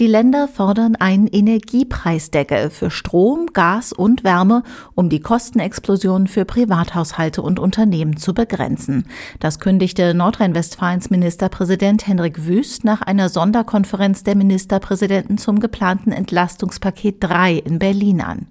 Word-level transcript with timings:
Die 0.00 0.06
Länder 0.06 0.48
fordern 0.48 0.96
einen 0.96 1.26
Energiepreisdeckel 1.26 2.70
für 2.70 2.90
Strom, 2.90 3.48
Gas 3.52 3.92
und 3.92 4.24
Wärme, 4.24 4.62
um 4.94 5.10
die 5.10 5.20
Kostenexplosion 5.20 6.26
für 6.26 6.46
Privathaushalte 6.46 7.42
und 7.42 7.58
Unternehmen 7.58 8.16
zu 8.16 8.32
begrenzen. 8.32 9.04
Das 9.40 9.58
kündigte 9.58 10.14
Nordrhein-Westfalens 10.14 11.10
Ministerpräsident 11.10 12.06
Henrik 12.06 12.46
Wüst 12.46 12.82
nach 12.82 13.02
einer 13.02 13.28
Sonderkonferenz 13.28 14.22
der 14.22 14.36
Ministerpräsidenten 14.36 15.36
zum 15.36 15.60
geplanten 15.60 16.12
Entlastungspaket 16.12 17.16
3 17.20 17.56
in 17.56 17.78
Berlin 17.78 18.22
an. 18.22 18.46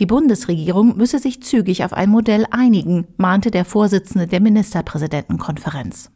Die 0.00 0.06
Bundesregierung 0.06 0.98
müsse 0.98 1.18
sich 1.18 1.42
zügig 1.42 1.82
auf 1.82 1.94
ein 1.94 2.10
Modell 2.10 2.44
einigen, 2.50 3.06
mahnte 3.16 3.50
der 3.50 3.64
Vorsitzende 3.64 4.26
der 4.26 4.40
Ministerpräsidentenkonferenz. 4.40 6.10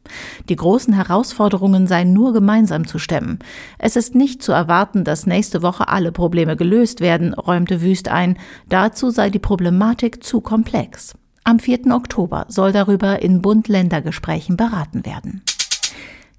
Die 0.50 0.56
großen 0.56 0.92
Herausforderungen 0.92 1.86
seien 1.86 2.12
nur 2.12 2.34
gemeinsam 2.34 2.86
zu 2.86 2.98
stemmen. 2.98 3.38
Es 3.78 3.96
ist 3.96 4.14
nicht 4.14 4.33
zu 4.42 4.52
erwarten, 4.52 4.64
erwarten, 4.74 5.04
dass 5.04 5.26
nächste 5.26 5.62
Woche 5.62 5.88
alle 5.88 6.12
Probleme 6.12 6.56
gelöst 6.56 7.00
werden, 7.00 7.34
räumte 7.34 7.80
Wüst 7.80 8.08
ein. 8.08 8.36
Dazu 8.68 9.10
sei 9.10 9.30
die 9.30 9.38
Problematik 9.38 10.24
zu 10.24 10.40
komplex. 10.40 11.14
Am 11.44 11.58
4. 11.58 11.92
Oktober 11.92 12.46
soll 12.48 12.72
darüber 12.72 13.20
in 13.22 13.42
Bund-Länder-Gesprächen 13.42 14.56
beraten 14.56 15.04
werden. 15.04 15.42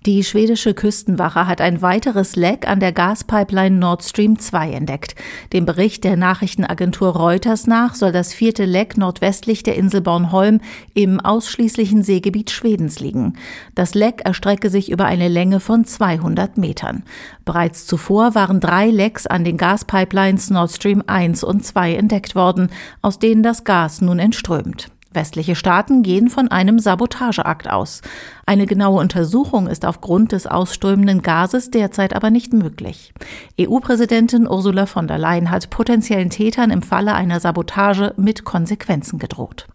Die 0.05 0.23
schwedische 0.23 0.75
Küstenwache 0.75 1.47
hat 1.47 1.61
ein 1.61 1.81
weiteres 1.81 2.35
Leck 2.35 2.67
an 2.67 2.79
der 2.79 2.91
Gaspipeline 2.91 3.75
Nord 3.75 4.03
Stream 4.03 4.37
2 4.37 4.73
entdeckt. 4.73 5.15
Dem 5.51 5.65
Bericht 5.65 6.03
der 6.03 6.15
Nachrichtenagentur 6.15 7.09
Reuters 7.09 7.65
nach 7.65 7.95
soll 7.95 8.11
das 8.11 8.31
vierte 8.31 8.65
Leck 8.65 8.97
nordwestlich 8.97 9.63
der 9.63 9.75
Insel 9.75 10.01
Bornholm 10.01 10.61
im 10.93 11.19
ausschließlichen 11.19 12.03
Seegebiet 12.03 12.51
Schwedens 12.51 12.99
liegen. 12.99 13.33
Das 13.73 13.95
Leck 13.95 14.21
erstrecke 14.25 14.69
sich 14.69 14.91
über 14.91 15.05
eine 15.05 15.27
Länge 15.27 15.59
von 15.59 15.85
200 15.85 16.59
Metern. 16.59 17.01
Bereits 17.43 17.87
zuvor 17.87 18.35
waren 18.35 18.59
drei 18.59 18.91
Lecks 18.91 19.25
an 19.25 19.43
den 19.43 19.57
Gaspipelines 19.57 20.51
Nord 20.51 20.71
Stream 20.71 21.01
1 21.07 21.43
und 21.43 21.65
2 21.65 21.95
entdeckt 21.95 22.35
worden, 22.35 22.69
aus 23.01 23.17
denen 23.17 23.41
das 23.41 23.63
Gas 23.63 24.01
nun 24.01 24.19
entströmt. 24.19 24.91
Westliche 25.15 25.55
Staaten 25.55 26.03
gehen 26.03 26.29
von 26.29 26.49
einem 26.49 26.79
Sabotageakt 26.79 27.69
aus. 27.69 28.01
Eine 28.45 28.65
genaue 28.65 28.99
Untersuchung 28.99 29.67
ist 29.67 29.85
aufgrund 29.85 30.31
des 30.31 30.45
ausströmenden 30.45 31.21
Gases 31.21 31.71
derzeit 31.71 32.15
aber 32.15 32.29
nicht 32.29 32.53
möglich. 32.53 33.13
EU-Präsidentin 33.59 34.47
Ursula 34.47 34.85
von 34.85 35.07
der 35.07 35.17
Leyen 35.17 35.49
hat 35.49 35.69
potenziellen 35.69 36.29
Tätern 36.29 36.69
im 36.69 36.81
Falle 36.81 37.15
einer 37.15 37.39
Sabotage 37.39 38.13
mit 38.17 38.43
Konsequenzen 38.43 39.17
gedroht. 39.17 39.67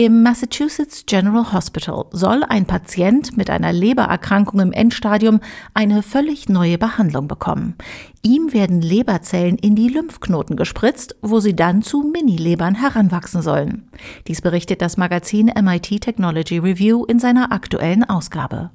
Im 0.00 0.22
Massachusetts 0.22 1.06
General 1.06 1.52
Hospital 1.52 2.04
soll 2.12 2.44
ein 2.44 2.66
Patient 2.66 3.36
mit 3.36 3.50
einer 3.50 3.72
Lebererkrankung 3.72 4.60
im 4.60 4.70
Endstadium 4.70 5.40
eine 5.74 6.04
völlig 6.04 6.48
neue 6.48 6.78
Behandlung 6.78 7.26
bekommen. 7.26 7.74
Ihm 8.22 8.52
werden 8.52 8.82
Leberzellen 8.82 9.56
in 9.56 9.76
die 9.76 9.88
Lymphknoten 9.88 10.56
gespritzt, 10.56 11.16
wo 11.22 11.38
sie 11.38 11.54
dann 11.54 11.82
zu 11.82 12.02
Minilebern 12.02 12.74
heranwachsen 12.74 13.42
sollen. 13.42 13.88
Dies 14.26 14.42
berichtet 14.42 14.82
das 14.82 14.96
Magazin 14.96 15.46
MIT 15.46 16.00
Technology 16.00 16.58
Review 16.58 17.04
in 17.04 17.20
seiner 17.20 17.52
aktuellen 17.52 18.04
Ausgabe. 18.04 18.70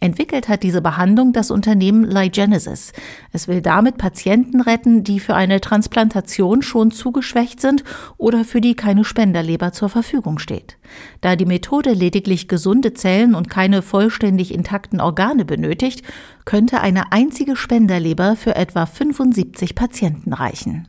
Entwickelt 0.00 0.48
hat 0.48 0.62
diese 0.62 0.80
Behandlung 0.80 1.32
das 1.32 1.50
Unternehmen 1.50 2.04
Lygenesis. 2.04 2.92
Es 3.32 3.48
will 3.48 3.60
damit 3.60 3.98
Patienten 3.98 4.60
retten, 4.60 5.02
die 5.02 5.18
für 5.18 5.34
eine 5.34 5.60
Transplantation 5.60 6.62
schon 6.62 6.92
zu 6.92 7.10
geschwächt 7.10 7.60
sind 7.60 7.82
oder 8.16 8.44
für 8.44 8.60
die 8.60 8.76
keine 8.76 9.04
Spenderleber 9.04 9.72
zur 9.72 9.88
Verfügung 9.88 10.38
steht. 10.38 10.76
Da 11.20 11.34
die 11.34 11.46
Methode 11.46 11.92
lediglich 11.92 12.46
gesunde 12.46 12.94
Zellen 12.94 13.34
und 13.34 13.50
keine 13.50 13.82
vollständig 13.82 14.54
intakten 14.54 15.00
Organe 15.00 15.44
benötigt, 15.44 16.02
könnte 16.44 16.80
eine 16.80 17.10
einzige 17.10 17.56
Spenderleber 17.56 18.36
für 18.36 18.54
etwa 18.54 18.86
75 18.88 19.74
Patienten 19.74 20.32
reichen. 20.32 20.88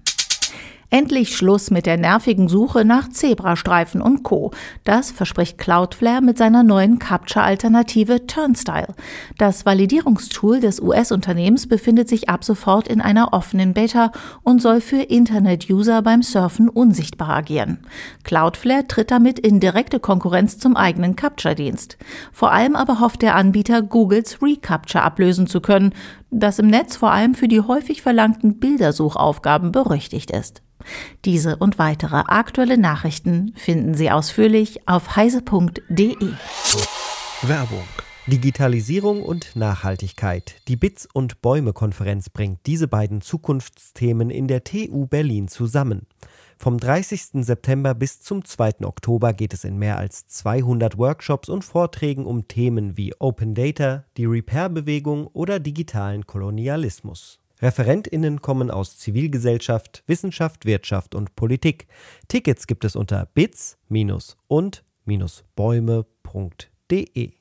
Endlich 0.91 1.37
Schluss 1.37 1.69
mit 1.69 1.85
der 1.85 1.97
nervigen 1.97 2.47
Suche 2.49 2.83
nach 2.83 3.09
Zebrastreifen 3.09 4.01
und 4.01 4.23
Co. 4.23 4.49
Das 4.83 5.11
verspricht 5.11 5.59
Cloudflare 5.59 6.23
mit 6.23 6.39
seiner 6.39 6.63
neuen 6.63 6.97
Capture-Alternative 6.97 8.25
Turnstyle. 8.25 8.95
Das 9.37 9.67
Validierungstool 9.67 10.59
des 10.59 10.81
US-Unternehmens 10.81 11.67
befindet 11.67 12.09
sich 12.09 12.27
ab 12.27 12.43
sofort 12.43 12.87
in 12.87 13.01
einer 13.01 13.33
offenen 13.33 13.75
Beta 13.75 14.11
und 14.41 14.63
soll 14.63 14.81
für 14.81 15.01
Internet-User 15.01 16.01
beim 16.01 16.23
Surfen 16.23 16.67
unsichtbar 16.67 17.29
agieren. 17.29 17.77
Cloudflare 18.23 18.87
tritt 18.87 19.11
damit 19.11 19.37
in 19.37 19.59
direkte 19.59 19.99
Konkurrenz 19.99 20.57
zum 20.57 20.75
eigenen 20.75 21.15
Capture-Dienst. 21.15 21.97
Vor 22.31 22.51
allem 22.51 22.75
aber 22.75 22.99
hofft 22.99 23.21
der 23.21 23.35
Anbieter, 23.35 23.83
Googles 23.83 24.41
Recapture 24.41 25.03
ablösen 25.03 25.45
zu 25.45 25.61
können, 25.61 25.93
das 26.31 26.59
im 26.59 26.67
Netz 26.67 26.95
vor 26.95 27.11
allem 27.11 27.35
für 27.35 27.47
die 27.47 27.61
häufig 27.61 28.01
verlangten 28.01 28.59
Bildersuchaufgaben 28.59 29.71
berüchtigt 29.71 30.31
ist. 30.31 30.61
Diese 31.25 31.57
und 31.57 31.77
weitere 31.77 32.23
aktuelle 32.27 32.77
Nachrichten 32.77 33.53
finden 33.55 33.93
Sie 33.93 34.11
ausführlich 34.11 34.87
auf 34.87 35.15
heise.de. 35.15 36.15
Werbung 37.41 38.08
Digitalisierung 38.29 39.23
und 39.23 39.55
Nachhaltigkeit. 39.55 40.61
Die 40.67 40.75
Bits 40.75 41.07
und 41.11 41.41
Bäume 41.41 41.73
Konferenz 41.73 42.29
bringt 42.29 42.59
diese 42.67 42.87
beiden 42.87 43.21
Zukunftsthemen 43.21 44.29
in 44.29 44.47
der 44.47 44.63
TU 44.63 45.07
Berlin 45.07 45.47
zusammen. 45.47 46.05
Vom 46.59 46.77
30. 46.77 47.43
September 47.43 47.95
bis 47.95 48.21
zum 48.21 48.45
2. 48.45 48.85
Oktober 48.85 49.33
geht 49.33 49.53
es 49.53 49.63
in 49.63 49.79
mehr 49.79 49.97
als 49.97 50.27
200 50.27 50.99
Workshops 50.99 51.49
und 51.49 51.65
Vorträgen 51.65 52.27
um 52.27 52.47
Themen 52.47 52.97
wie 52.97 53.19
Open 53.19 53.55
Data, 53.55 54.05
die 54.15 54.25
Repair-Bewegung 54.25 55.25
oder 55.27 55.59
digitalen 55.59 56.27
Kolonialismus. 56.27 57.39
ReferentInnen 57.63 58.43
kommen 58.43 58.69
aus 58.69 58.99
Zivilgesellschaft, 58.99 60.03
Wissenschaft, 60.05 60.65
Wirtschaft 60.65 61.15
und 61.15 61.35
Politik. 61.35 61.87
Tickets 62.27 62.67
gibt 62.67 62.85
es 62.85 62.95
unter 62.95 63.25
bits- 63.33 63.79
und-bäume.de. 64.47 67.38